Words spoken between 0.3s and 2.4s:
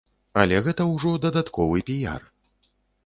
Але гэта ўжо дадатковы піяр.